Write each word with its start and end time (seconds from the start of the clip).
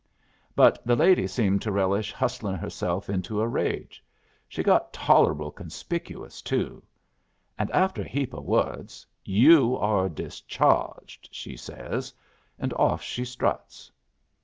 But 0.55 0.83
the 0.83 0.95
lady 0.95 1.27
seemed 1.27 1.61
to 1.61 1.71
relish 1.71 2.11
hustlin' 2.11 2.55
herself 2.55 3.07
into 3.07 3.39
a 3.39 3.47
rage. 3.47 4.03
She 4.49 4.63
got 4.63 4.91
tolerable 4.91 5.51
conspicuous, 5.51 6.41
too. 6.41 6.81
And 7.55 7.69
after 7.69 8.01
a 8.01 8.07
heap 8.07 8.33
o' 8.33 8.41
words, 8.41 9.05
'You 9.23 9.77
are 9.77 10.09
discharged,' 10.09 11.29
she 11.31 11.55
says; 11.55 12.15
and 12.57 12.73
off 12.73 13.03
she 13.03 13.23
struts. 13.23 13.91